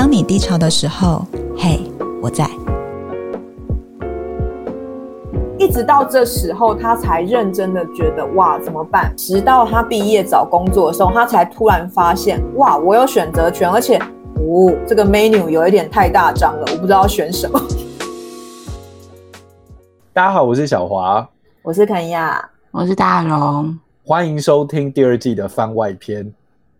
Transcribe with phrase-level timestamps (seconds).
[0.00, 1.80] 当你低潮的时候，嘿，
[2.22, 2.48] 我在。
[5.58, 9.12] 一直到这时候，他才认真的觉得哇，怎么办？
[9.16, 13.98] 直到他毕业找工作的时候，他才突然发现哇，我有选择权，而且，
[14.36, 17.60] 哦，这个 menu 有一点太大张了，我不知道选什么。
[20.14, 21.28] 大家好，我是小华，
[21.60, 26.32] 我是肯亚，我是大荣，欢迎收听第二季的番外篇。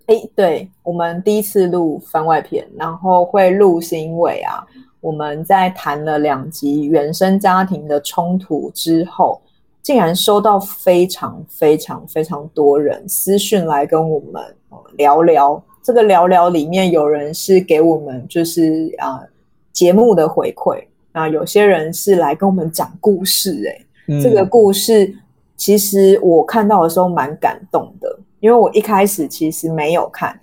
[0.09, 4.66] 哎，对，我们第一次录番外篇，然后会录是因为啊，
[5.03, 9.39] 我们在谈了两集原生家庭的冲突之后，
[9.83, 14.43] 竟然收到非常非常非常多人私讯来跟我们
[14.97, 15.63] 聊聊。
[15.83, 19.21] 这个聊聊里面有人是给我们就是啊
[19.75, 20.83] 节目的回馈，
[21.13, 25.15] 啊有些人是来跟我们讲故事，哎、嗯，这个故事
[25.55, 28.19] 其实我看到的时候蛮感动的。
[28.41, 30.38] 因为我一开始其实没有看，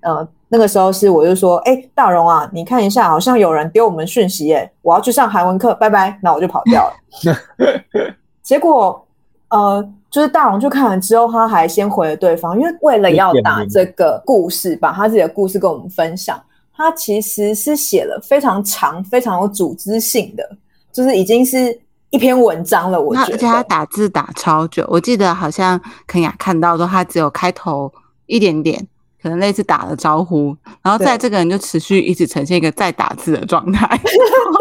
[0.00, 7.36] 呃，那个时候是我就说，哎，大荣啊，你看一下，好像有人丢我们讯息，哎，我要去上韩文课，拜拜，那我就跑掉了。
[8.42, 9.06] 结果，
[9.48, 16.40] 呃，就是大荣去看完之后，他还先回了对方，因为为了要打这个故事，把他自己的故事跟我们分享，
[16.76, 20.48] 他其实是写了非常长、非常有组织性的，
[20.92, 21.80] 就是已经是。
[22.10, 23.00] 一篇文章了。
[23.00, 27.92] 我觉得，而且他打字打超久，我记得好像肯雅看到说他只有开头
[28.26, 28.86] 一点点，
[29.22, 33.86] 可能类似打了招呼，然后在这个人就持续一直呈现一个在打字的状态。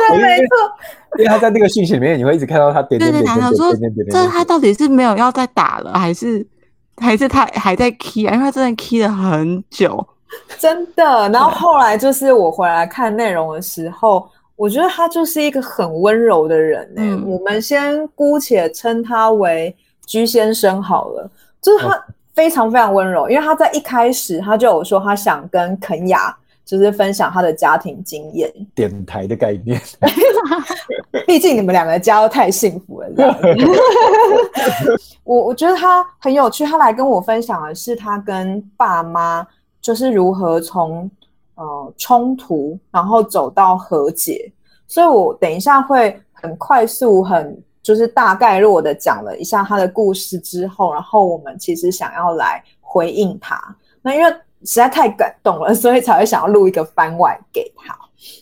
[0.09, 1.20] 对，没错。
[1.20, 4.08] 因为他在那个讯息里面，你会一直看到他点点点点点点点。
[4.09, 6.45] 这他到底是没有要再打了，还是
[6.98, 8.34] 还是他还在 key 啊？
[8.34, 10.06] 因为他真的 key 了很久，
[10.59, 11.30] 真的。
[11.30, 14.28] 然后后来就是我回来看内容的时候。
[14.58, 17.23] 我觉得他就是一个很温柔的人呢、欸嗯。
[17.25, 19.73] 我们先姑且称他为
[20.05, 21.31] 居先生好了。
[21.61, 26.35] 就是他非常非常温柔，因为他在一开始他就有说他想跟肯雅
[26.66, 29.81] 就是分享他的家庭经验，电台的概念。
[31.25, 33.35] 毕竟你们两个家都太幸福了，这样
[35.23, 39.46] 我我觉得他很有趣，他来跟我分享的是他跟爸妈
[39.81, 41.09] 就是如何从。
[41.57, 44.53] 呃，冲突，然后走到和解，
[44.88, 53.59] 所以我等一下会很快速、很就是大概落的讲了一下他的故事之后，然后我们其实想要来回应他。
[54.03, 54.29] 那因为
[54.63, 57.97] 实在太感动了，所以才会想要录一个番外给他。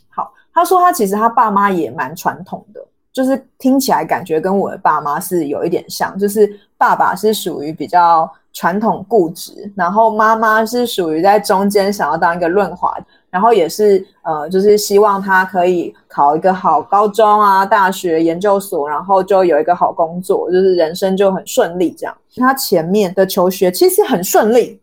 [0.09, 8.29] 好，他说他其实他爸妈也蛮传统的，就是听起来感觉跟我的爸妈是有一点像，就是爸爸是属于比较。
[8.57, 12.97] 传统固执，然后妈妈是属于在中间想要当一个润滑，
[13.29, 22.15] 然后也是呃，就是希望他可以考一个好高中啊、大学、研究所，然后就有一个好工作，就是人生就很顺利这样。
[22.37, 24.79] 他前面的求学其实很顺利，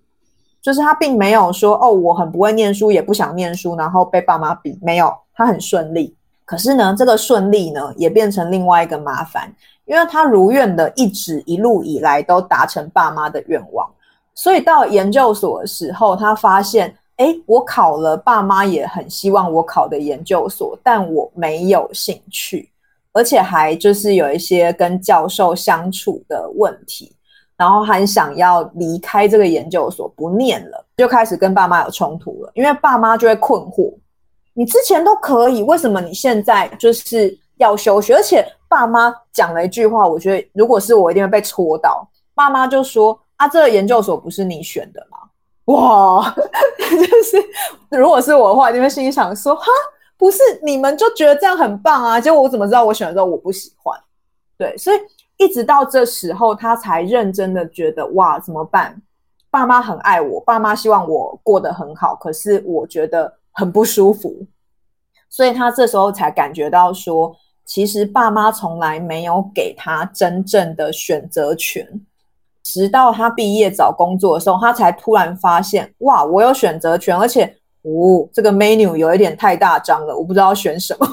[0.61, 6.15] 就是他并没有说哦，我很不会念书，也不想念书，然后被爸妈逼，没有，他很顺利。
[6.53, 9.51] 可是呢，这个顺利呢，也变成另外一个麻烦。
[9.87, 13.91] 因为他如愿的一直一路以来都达成爸妈的愿望，
[14.35, 22.71] 所以到研究所的时候，他发现，哎，我考了，爸妈也很希望我考的研究所，但我没有兴趣，
[23.13, 27.11] 而且还就是有一些跟教授相处的问题，
[27.57, 32.53] 然后还想要离开这个研究所不念了，就开始跟爸妈有冲突了。
[32.55, 33.91] 因为爸妈就会困惑，
[34.55, 38.15] 你之前都可以，为什么你现在就是要休学？
[38.15, 38.45] 而且。
[38.73, 42.09] 爸妈讲了一句话，我觉得如果是我，一定会被戳到。
[42.35, 45.19] 爸妈就说：“啊，这个研究所不是你选的吗？”
[45.77, 46.35] 哇，
[46.81, 47.37] 就是
[47.91, 49.67] 如果是我的话，一定会心想说：“哈，
[50.17, 52.19] 不是你们就觉得这样很棒啊？
[52.19, 53.95] 结果我怎么知道我选的时候我不喜欢？”
[54.57, 54.99] 对，所以
[55.37, 58.99] 一直到这时候，他才认真的觉得：“哇，怎么办？
[59.51, 64.47] 爸妈很爱我，爸妈希望我过得很好，可是我觉得很不舒服。”
[65.31, 67.37] 所以他这时候才感觉到说。
[67.65, 71.89] 其实爸妈从来没有给他真正的选择权，
[72.65, 77.45] 直到他毕业找工作的时候，他才突然发现，哇，我有选择权，而且，
[77.83, 81.07] 哦，这个 menu 有一点太大张了，我不知道选什么。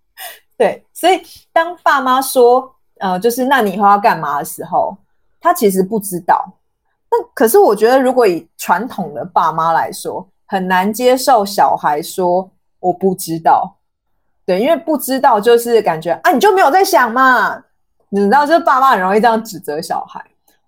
[0.56, 1.20] 对，所以
[1.52, 4.96] 当爸妈说，呃，就是那你以后要干嘛的时候，
[5.38, 6.42] 他其实不知道。
[7.10, 12.50] 那可是我觉得，如果以传统的爸妈来说，很难接受小孩说
[12.80, 13.76] 我不知道。
[14.44, 17.62] 对，因为不知道，就是感觉啊，你就没有在想嘛，
[18.08, 20.20] 你知道，就是爸妈很容易这样指责小孩。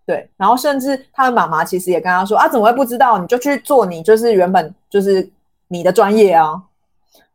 [0.06, 3.18] 对，然后甚至他的妈妈其实也跟他说啊，怎么会不知道？
[3.18, 5.28] 你就去做你就是原本就是
[5.66, 6.62] 你的专业啊。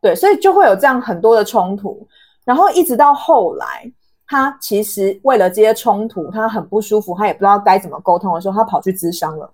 [0.00, 2.08] 对，所以就会有这样很多的冲突。
[2.46, 3.92] 然后一直到后来，
[4.26, 9.52] 他其实为了这些冲突，他很不舒服，他也不知道该怎么沟通的时候，他跑去咨商了。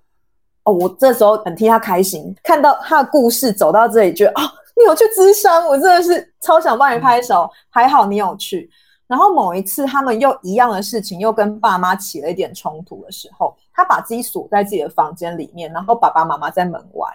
[0.64, 4.42] 哦，我这时候很替他开心，看到他的故事走到这里，觉得啊。
[4.76, 7.50] 你你有去咨商，我真的是超想帮你拍手。
[7.70, 8.68] 还好你有去。
[9.06, 17.08] 然后某一次，他们又一样的事情，又跟爸妈起了一点冲突的时候，他把自己锁在自己的房间里面，然后爸爸妈妈在门外。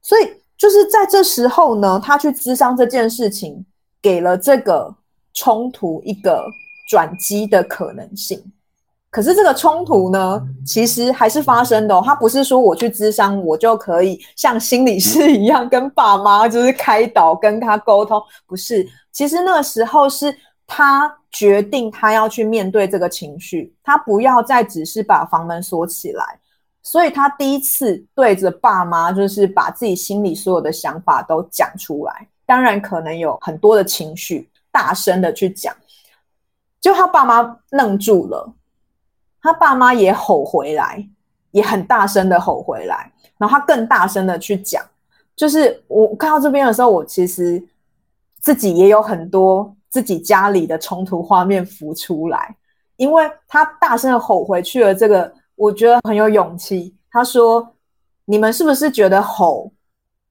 [0.00, 3.66] 所以就是在这时候呢，他去咨商这件事情，
[4.00, 4.94] 给了这个
[5.34, 6.46] 冲突一个
[6.88, 8.40] 转机的可能性。
[9.10, 12.00] 可是这个冲突呢，其实还是发生的哦。
[12.04, 18.22] 他不是说我去咨商，我就可以像心理师一样跟爸妈就是开导，跟他沟通。
[18.46, 20.32] 不是，其实那个时候是
[20.64, 26.24] 他决定他要去面对这个情绪，他不要再只是把房门锁起来。
[26.80, 32.28] 所以他第一次对着爸妈，就是把自己心里所有的想法都讲出来。
[32.46, 35.74] 当然，可能有很多的情绪，大声的去讲。
[36.80, 38.54] 就他爸妈愣住了。
[39.42, 41.06] 他爸妈也吼回来，
[41.50, 44.84] 也很大声的吼回来，然后他更大声的去讲。
[45.34, 47.62] 就是我看到这边的时候，我其实
[48.38, 52.54] 自己也有很多自己家里的冲突画面浮出来，
[52.96, 56.94] 因为他大声的吼回去了，这个我觉得很有勇气。
[57.10, 57.74] 他说
[58.26, 59.72] ：“你们是不是觉得吼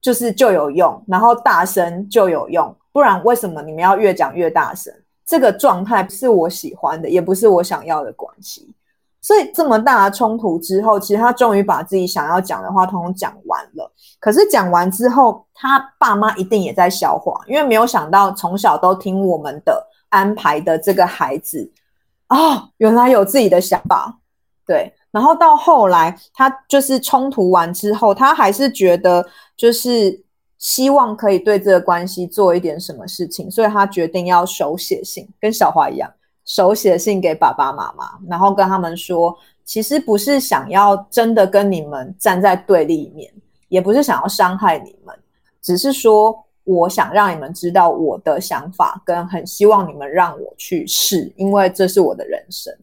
[0.00, 2.74] 就是就有用，然后大声就有用？
[2.92, 4.94] 不然为什么你们要越讲越大声？
[5.26, 8.74] 这个状态不是我喜欢的，也不是我想要的关系。”
[9.22, 13.92] 所以这么大的冲突之后，其实他终于把自己想要讲的话通通讲完了。
[14.18, 21.70] 可是讲完之后，他爸妈一定也在消化，因为没有想到从小都听我们的安排的这个孩子，
[22.28, 24.18] 哦，原来有自己的想法。
[24.66, 29.26] 对，然后到后来，他就是冲突完之后，他还是觉得
[29.56, 30.24] 就是
[30.58, 36.10] 希望可以对这个关系做一点什么事情，所以他决定要手写信，跟小花一样。
[36.50, 39.32] 手写信给爸爸妈妈，然后跟他们说，
[39.64, 43.32] 其实不是想要真的跟你们站在对立面，
[43.68, 45.16] 也不是想要伤害你们，
[45.62, 52.74] 只是说我想让你们知道我的想法，跟很希望你们让我去试，因为这是我的人生。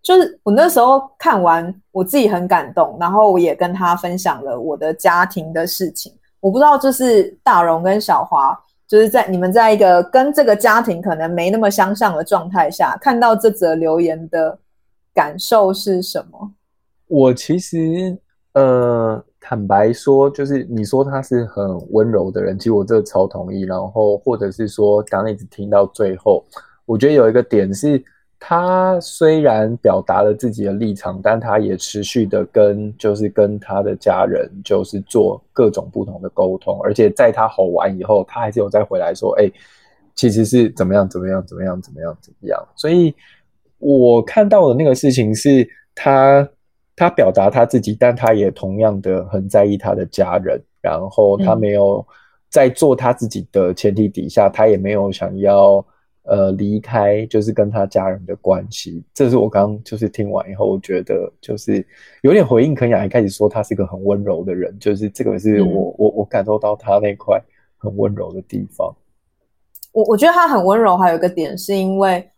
[0.00, 6.12] 就是我那时候看完，我自己很感动，然后我也跟他分享了我的家庭的事情。
[6.38, 8.56] 我不知道这是大荣跟小华。
[8.92, 14.58] 就是在你们在一个跟这个家庭可能没那么相像的状态下，看到这则留言的
[15.14, 16.52] 感受是什么？
[17.08, 18.14] 我其实
[18.52, 23.62] 呃，坦白说，就是你说他是很温柔的人，其实我这超同意。
[23.62, 26.44] 然后或者是说，刚刚一直听到最后，
[26.84, 28.04] 我觉得有一个点是。
[28.44, 39.52] 他虽然表达了自己的立场，但他也持续的跟就是跟他的家人就是做各种不同的沟通，而且在他吼完以后，他还是有再回来说，哎、欸，
[40.16, 42.60] 其实是怎么样怎么样怎么样怎么样怎么样。
[42.74, 43.14] 所以
[43.78, 45.64] 我看到的那个事情是
[45.94, 46.46] 他
[46.96, 52.04] 他表达他自己，但他也同样的很在意他的家人，然后他没有
[52.50, 55.86] 在做他自己的前提底下，他也没有想要。
[56.24, 61.84] 呃，离开就是跟他家人的关系，这是我刚刚就是听完以后，我觉得就是
[62.22, 62.74] 有点回应。
[62.74, 67.42] 肯雅一开始说他是一个很温柔的人，就是这个是我、嗯、我我感受到他那块
[67.76, 68.94] 很温柔的地方。
[69.90, 72.30] 我我觉得他很温柔，还有一个点是因为，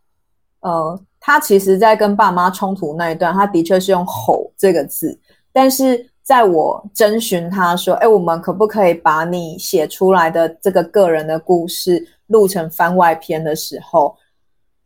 [0.60, 5.20] 呃，他其实在跟爸妈冲突那一段，他的确是用“吼”这个字，
[5.52, 14.16] 但是在我征询他说：“哎，我们可不可以把你写出来的这个个人的故事？”录成番外篇的时候，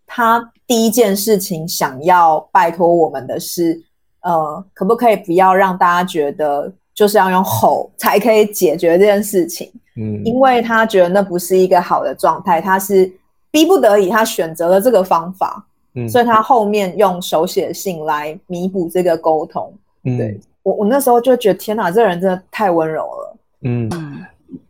[0.06, 3.80] 他第一件事情想要拜托我们的是，
[4.22, 9.70] 呃，可不可以不要让大家觉得就是要用吼才可以解决这件事情？
[9.96, 13.10] 嗯，因为他觉得那不是一个好的状态，他是
[13.50, 15.64] 逼不得已，他选择了这个方法，
[15.94, 19.72] 嗯，所以他后面用手写信来弥补这个沟通。
[20.04, 23.36] 嗯，对，我，我那时候就觉得天哪，这个人真的太温柔了。
[23.62, 23.88] 嗯。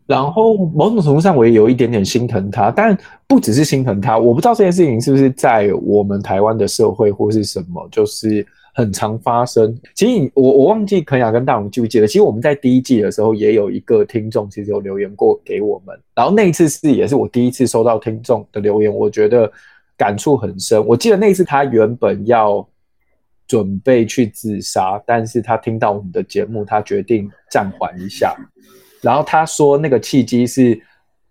[0.09, 2.97] 然后某种程度上，我也有一点点心疼他，但
[3.27, 4.17] 不只是心疼他。
[4.17, 9.79] 我不知道这件事情是不是在我们台湾的社会或是什么，就是很常发生。
[9.93, 15.95] 其实我我忘记肯雅跟大龙记不记得，其实我们在第一季的时候也有一个听众，其实有留言过给我们。
[16.15, 19.51] 然后那一次是也是我第一次收到听众的留言，我觉得
[19.95, 20.83] 感触很深。
[20.87, 22.67] 我记得那一次他原本要
[23.47, 28.35] 准备去自杀，但是他听到我们的节目，他决定暂缓一下。
[29.01, 30.79] 然后他说，那个契机是，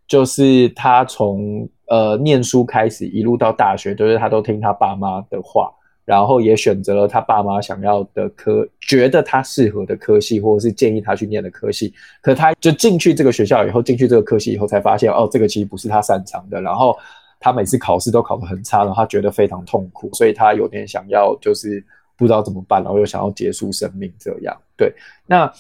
[0.07, 5.71] 就是他从呃念书开始，一路到大学，就是他都听他爸妈的话，
[6.07, 11.93] 然后也选择了他爸妈想要的科，觉得他适合的科系，或者是建议他去念的科系。
[12.23, 16.63] 可他就进去这个学校以后，进去这个科系以后，才发现哦，这个其实不是他擅长的。
[16.63, 16.97] 然后
[17.39, 21.85] 他每次考试都考得很差，然后他觉得非常痛苦，所以他有点想要，就是
[22.17, 24.57] 不知道怎么办，然后又想要结束生命这样。
[24.75, 24.91] 对，
[25.27, 25.53] 那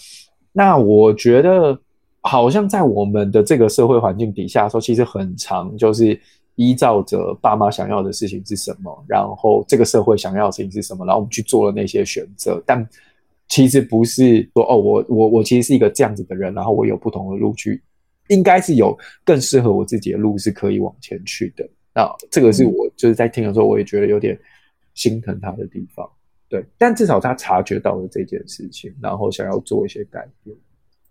[0.52, 1.78] 那我觉得。
[2.22, 6.18] 好像在我们的这个社会环境底下说，其实很长就是
[6.56, 12.62] 依照着爸妈想要的事情是什么，然后这个社会想要的事情是什么，然后我们去做了那些选择。
[12.66, 12.87] 但
[13.48, 17.80] 其实不是说哦，我我我其实是一个这样子的人，然后我有不同的路去，
[18.28, 21.66] 应该是有更适合我自己的路是可以往前去的。
[21.94, 24.38] 那这个是我就是在听的时候，我也觉得有点
[24.94, 26.06] 心疼他的地方。
[26.48, 30.56] 对，但至少他察觉到了这件事情，然后想要做一些改变。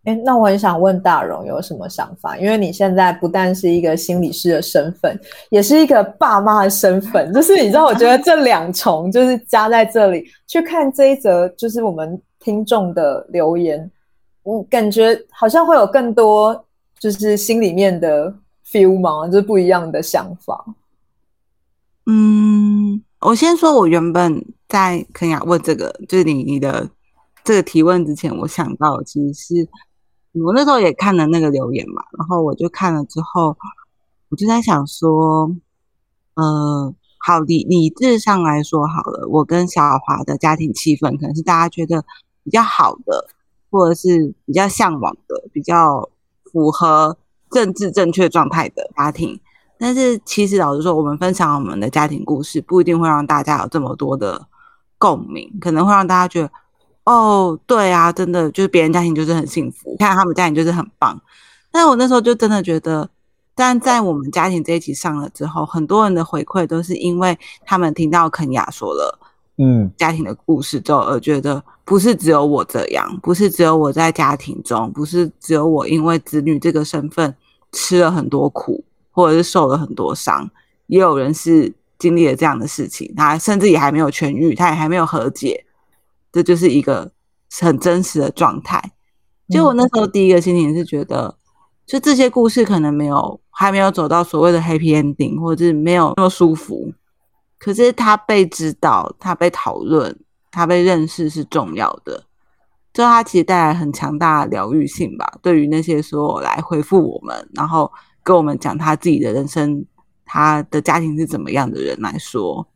[0.08, 2.38] 哎，那我很想问大荣有什么想法？
[2.38, 13.92] 因为你现在不但是一个心理师的身份，也是一个爸妈的身份，就是你知道，我觉得这两重就是加在这里去看这一则，就是我们听众的留言，
[14.44, 16.66] 我感觉好像会有更多
[17.00, 18.34] 就是心里面的
[18.66, 20.66] feel 嘛，就是不一样的想法。
[22.06, 26.90] 嗯，我先说，我原本在肯雅问这个，就是你你的
[27.44, 29.68] 这个提问之前，我想到其实是。
[30.44, 33.56] 我那时候也看了那个留言嘛，然后我就看了之后，
[34.30, 35.50] 我就在想说，
[36.36, 42.04] 呃，好理理智上来说好了，我跟小华的家庭气氛可能是大家觉得
[42.44, 43.28] 比较好的，
[43.70, 46.10] 或者是比较向往的，比较
[46.52, 47.18] 符合
[47.52, 49.40] 政治正确状态的家庭。
[49.78, 54.48] 但是其实老实说，我们分享我们的家庭故事，不一定会让大家有这么多的
[54.98, 56.52] 共鸣，可能会让大家觉得。
[57.08, 61.18] 哦，对啊，真的就是别人家庭就是很幸福，看他们家庭就是很棒。
[61.72, 63.10] 但我那时候就真的觉得，
[63.56, 69.18] 但在我们家庭这一集上了之后，很多人的回馈都是因为他们听到肯雅说了，
[69.58, 77.34] 嗯，家庭的故事之后，而觉得不是只有我这样，不是只有我在家庭中，不是只有我因为子女这个身份
[77.72, 80.50] 吃了很多苦，或者是受了很多伤，
[80.88, 85.64] 也有人是经历了这样的事情，他甚至也还没有痊愈，他也还没有和解。
[86.32, 87.12] 这就是一个
[87.60, 88.82] 很真实的状态。
[89.50, 91.38] 就我那时候第一个心情是觉得，
[91.86, 96.92] 就这些故事可能没有还没有走到所谓的 happy ending，或者是没有那么舒服。
[97.58, 100.20] 可是他被知道，他被讨论，
[100.52, 102.26] 他被认识是重要的。
[102.94, 105.26] 就他其实带来很强大的疗愈性吧。
[105.42, 107.90] 对于那些说来回复我们，然后
[108.24, 109.86] 跟我们讲他自己的人生，
[110.26, 112.68] 他的家庭是怎么样的人来说，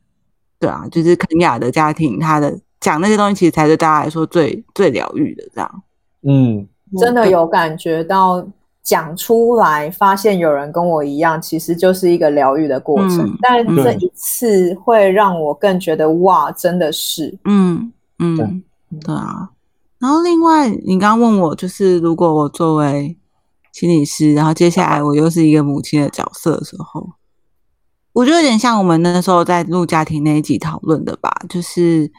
[0.57, 2.57] 对啊，就是肯雅的家庭，他的。
[2.81, 5.43] 讲那些东西，其实才是大家来说最最疗愈的。
[5.53, 5.83] 这样，
[6.27, 6.67] 嗯，
[6.99, 8.43] 真的有感觉到
[8.81, 13.19] 讲出来，发现有人跟我一样，其实就是一个疗愈的过程。
[13.19, 18.47] 嗯、但这一次会让我更觉得，哇，真的是，嗯嗯，对，
[19.05, 19.51] 对啊。
[19.99, 23.15] 然后另外，你刚刚问我，就是如果我作为
[23.71, 27.07] 心理师，然后接下来我又是一个母亲的角色的时候，
[28.13, 32.11] 我觉得有点像我们那时候在录家庭那一集讨论的吧，就是。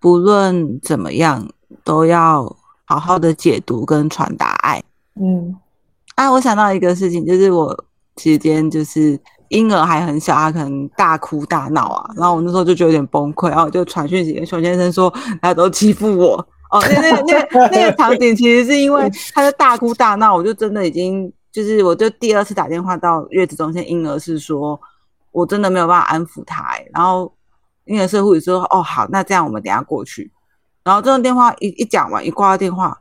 [0.00, 1.46] 不论怎么样，
[1.84, 4.82] 都要好好的解读跟传达爱。
[5.20, 5.54] 嗯，
[6.14, 7.84] 啊，我想到一个事情，就是我
[8.16, 16.34] 期间就是婴儿还很小，他可能大哭大闹啊，然后我那时候就觉得有点崩溃，然后我就传讯息跟熊先生说，他都欺负我。
[16.70, 24.80] 哦，那那那那个场景其实是因为他在大哭大闹，我就真的已经就是，我就第二次打电话到月子中心婴儿室，说
[25.30, 27.30] 我真的没有办法安抚他，欸，然后。
[27.84, 30.30] 婴儿室护士说：“哦，好，那这样我们等下过去。”
[30.84, 32.98] 然后这通电话一一讲完，一挂掉电话，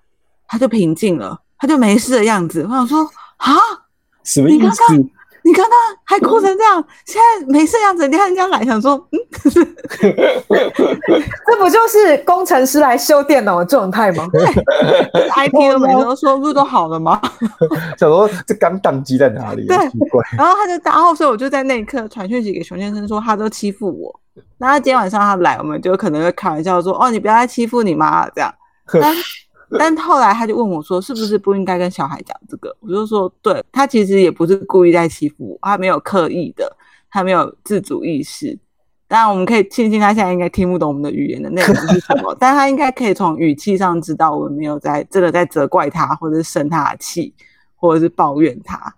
[0.48, 2.64] 他就平静了，他就没事的样子。
[2.64, 3.04] 我想说
[3.38, 3.56] ：“啊，
[4.24, 4.64] 什么意思？
[4.64, 5.10] 你刚刚，
[5.44, 9.20] 你刚刚还哭成这样，现在没事的样子，你看人家来想说，嗯，
[11.48, 14.28] 这不就是工程师来修电脑的状态吗？
[14.32, 17.20] 对，IT 的每个都说不是都好了吗？
[17.98, 19.66] 想说这刚宕机在哪里？
[19.68, 20.24] 对，奇怪。
[20.38, 24.20] 然后他就打，然后所以我就在那一刻传讯息给熊先生说，他都欺负我。”
[24.58, 28.54] 那他今天晚上他来，我们就可能会开玩笑说：“哦，你不要再欺负你妈这样。
[29.78, 36.76] 但”后来他就问我说：“是不是不应该跟小孩讲这个？”我就说：“对，他其实也不是故意在欺负我，他没有刻意的，
[37.10, 38.58] 他没有自主意识。
[39.08, 47.34] 当然，我们可以庆幸他现在应该听不懂我们的语言的内容是什么， 但他应该可以从语气上知道我们没有在真的在责怪他，或者是生他的气，
[47.76, 48.94] 或者是抱怨他。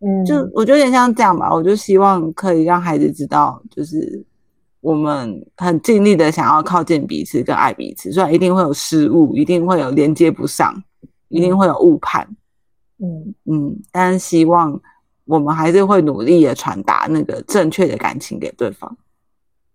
[0.00, 1.52] 嗯，就我觉得有点像这样吧。
[1.52, 4.24] 我就希望可以让孩子知道，就是。”
[4.82, 10.74] 我们很尽力的想要靠近彼此，跟爱彼此，虽然一定会有失误，一定会有连接不上，
[11.28, 12.28] 一定会有误判，
[12.98, 14.78] 嗯嗯，但是希望
[15.24, 18.98] 我们还是会努力的传达那个正确的感情给对方。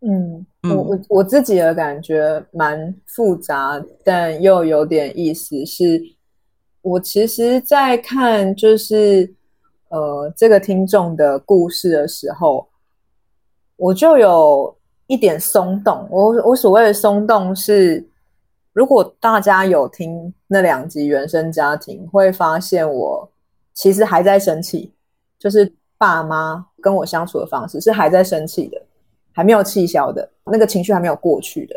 [0.01, 6.03] 嗯，我我我自己的感觉蛮复杂，但又有点意思是，是
[6.81, 9.33] 我其实，在看就是
[9.87, 12.67] 呃这个听众的故事的时候，
[13.77, 14.76] 我就有。
[15.07, 18.05] 一点松动，我我所谓的松动是，
[18.73, 23.31] 如果大家有听那两集原生家庭，会发现我
[23.73, 24.93] 其实还在生气，
[25.39, 28.81] 就是爸妈跟我相处的方式是还在生气的，
[29.31, 31.75] 还没有气消的，那个情绪还没有过去的，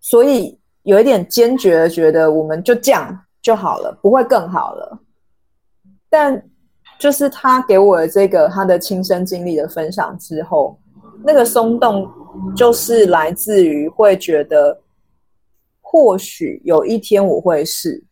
[0.00, 4.98] 所以有一点坚决的觉得我们就这样就好了，不会更好了。
[6.10, 6.44] 但
[6.98, 10.78] 就是他给我的这个他的亲身经历的分享之后，
[11.24, 12.10] 那个松动
[12.56, 14.78] 就是来自于会觉得。
[15.94, 18.02] 或许有一天我会是，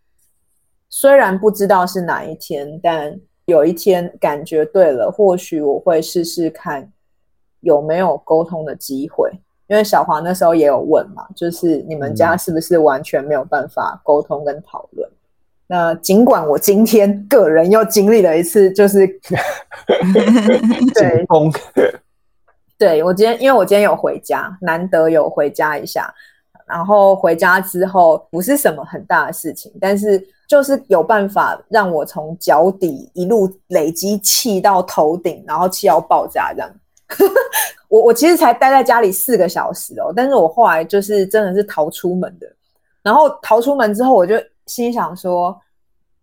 [0.91, 6.93] 虽然不知道是哪一天，但有一天感觉对了，或许我会试试看
[7.61, 9.31] 有没有沟通的机会。
[9.67, 15.09] 因为小华那时候也有问嘛，就是你们家是不是完全没有办法沟通跟讨论？
[15.09, 15.17] 嗯、
[15.69, 19.07] 那尽管我今天个人又经历了一次，就是
[20.93, 21.25] 对，
[22.81, 26.13] 对我今天，因为我今天有回家，难得有回家一下。
[26.67, 36.71] 然后回家之后不是什么很大的事情，但是就是有办法让我从脚底一路累积气到头顶，然后气要爆炸这样。
[37.89, 42.47] 我我其实才待在家里四个小时哦，但是我后来就是真的是逃出门的。
[43.03, 45.55] 然后逃出门之后，我就心想说，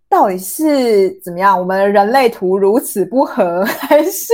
[0.10, 1.60] 到底是怎么样？
[1.60, 4.34] 我们人类图如此不合，还 是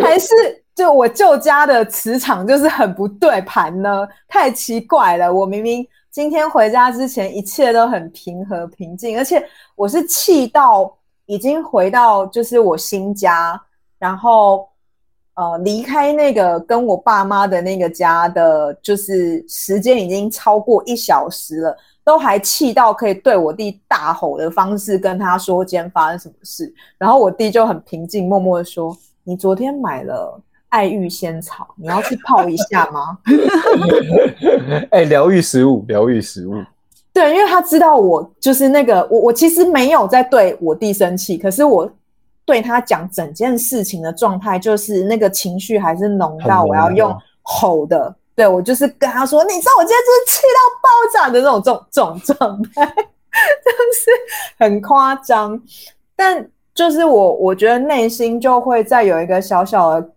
[0.00, 0.61] 还是？
[0.82, 5.32] 就我旧家的磁场就是很不对盘呢，太奇怪了。
[5.32, 9.40] 我明明今天回家之前一切都很平和平静，而且
[9.76, 10.92] 我是气到
[11.26, 13.62] 已经回到就是我新家，
[13.96, 14.68] 然后
[15.34, 33.18] 呃离开那个跟我爸妈的那个家的，就是时间已经超过一小时了，都还气到可以对我弟大吼的方式跟他说今天发生什么事，然后我弟就很平静默默的说：“你昨天买了。”爱玉仙草，你要去泡一下吗？
[34.90, 36.54] 哎、欸，疗愈食物，疗愈食物。
[37.12, 41.86] 对，因为他知道我就是那个我，我其实没有在对我弟生气，可是我
[42.46, 48.14] 对他讲整件事情的状态，就是那个情绪还是浓到我要用吼的。
[48.34, 52.86] 对，我就是跟他说，你知道我今天就是气到爆炸的那种这种这种状态，
[53.62, 54.10] 就是
[54.58, 55.60] 很夸张。
[56.16, 60.08] 但就是我，我觉得内心就会再有一个小小的。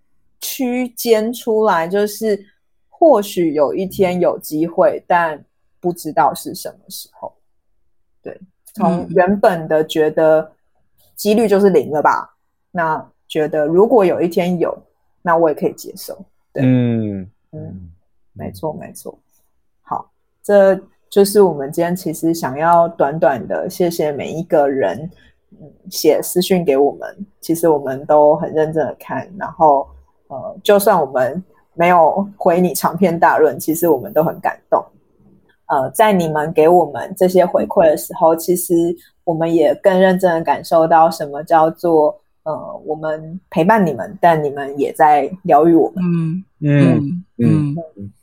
[0.46, 2.40] 区间出来，就是
[2.88, 5.44] 或许有一天有机会，但
[5.80, 7.34] 不知道是什么时候。
[8.22, 8.40] 对，
[8.76, 10.52] 从原本的觉得
[11.16, 12.38] 几率就是零了吧，
[12.70, 14.78] 那觉得如果有一天有，
[15.24, 16.16] 那我也可以接受。
[16.54, 17.90] 对，嗯嗯，
[18.34, 19.18] 没错没错。
[19.82, 20.12] 好，
[20.44, 20.80] 这
[21.10, 25.10] 就是我们今天其实想要短短的谢谢每一个人，
[25.60, 29.88] 嗯，写私讯给我们，其实我们都很认真的看，然后。
[30.28, 31.44] 呃，就算我们
[31.76, 34.84] 没有回你长篇大论，其实我们都很感动。
[35.68, 38.74] 呃，在你们给我们这些回馈的时候，其实
[39.24, 46.04] 我们也更认真的感受到什么叫做呃，我们陪伴你们，但你们也在疗愈我们。
[46.04, 47.76] 嗯嗯嗯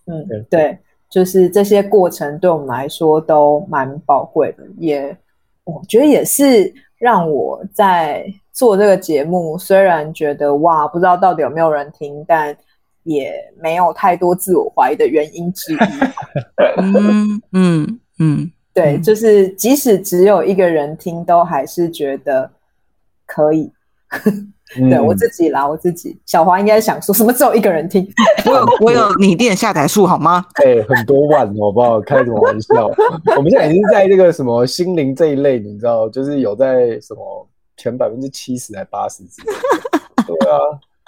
[0.07, 5.17] 嗯嗯，对，就是这些过程对我们来说都蛮宝贵的，也
[5.65, 8.27] 我觉得也是让我在。
[8.53, 12.55] 做这个节目，虽然觉得哇，不知道到底有没有人听，但
[13.03, 15.77] 也没有太多自我怀疑的原因之一。
[16.79, 22.51] 嗯嗯嗯，对，就是即使只有一个人听，都还是觉得
[23.27, 23.73] 可以。
[24.75, 27.33] 对、嗯、我自己啦，我自己，小华应该想说什么？
[27.33, 28.07] 只有一个人听，
[28.47, 30.45] 我有我有你店下载数好吗？
[30.55, 32.01] 哎、欸，很多万，好不好？
[32.01, 32.87] 开什么玩笑？
[33.37, 37.49] 我们现在已经在这个什么心灵这一类，你知道，就是有在什么。
[37.83, 39.25] 前百分之七十还八十，
[40.25, 40.57] 对啊。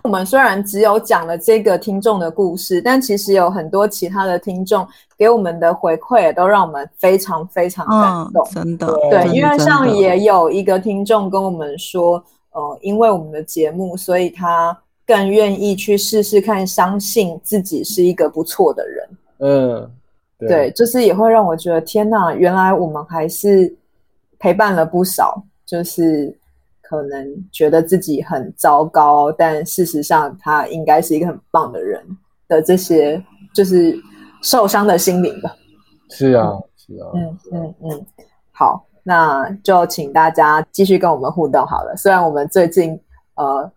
[0.02, 8.46] 我们虽然只有讲了这个听众的故事，但其实有很多其他的听众给我们的回馈，也都让我们非常非常感动。
[8.56, 19.08] 嗯、真的，对，因为像也有一个听众跟我们说，呃，因为我们的节目，所以他更愿意去试试看，相信自己是一个不错的人。
[19.38, 19.90] 嗯
[20.38, 23.74] 对，对，就是也会让我觉得，天哪，原来我们还是
[24.38, 26.38] 陪伴了不少，就是。
[26.86, 32.04] 可能觉得自己很糟糕，但事实上他应该是一个很棒的人
[32.46, 33.20] 的这些，
[33.54, 33.98] 就是
[34.42, 35.50] 受伤的心灵吧。
[36.10, 38.06] 是啊，是啊，嗯嗯嗯。
[38.52, 41.96] 好，那就请大家继续跟我们互动好了。
[41.96, 43.00] 虽然我们最近
[43.36, 43.70] 呃，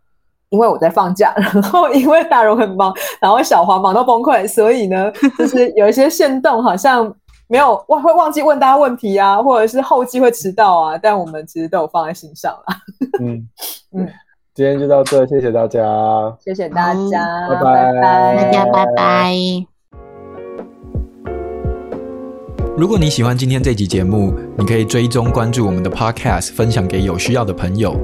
[0.49, 7.15] 因为我在放假， 然后因为大荣很忙，然后小华忙到崩溃，所以呢，就是有一些限动好像。
[7.47, 12.65] 没有忘会忘记问大家问题啊，或者是后期会迟到啊，但我们其实都有放在心上了。
[13.21, 13.47] 嗯。
[13.93, 14.07] 嗯，
[14.53, 15.81] 今天就到这，谢谢大家，
[16.39, 17.93] 谢谢大家，拜拜，
[18.35, 19.76] 大家拜拜。
[22.77, 27.99] 如果你喜欢今天这集节目，你可以追踪关注我们的 Podcast，分享给有需要的朋友。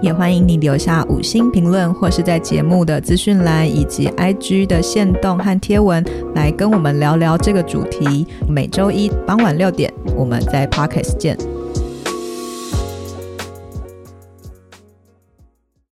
[0.00, 6.02] 也欢迎你留下五星评论，或是在节目的资讯栏以及 IG 的线动和贴文，
[6.34, 8.26] 来跟我们聊聊这个主题。
[8.48, 11.36] 每周一傍晚六点，我们在 Podcast 见。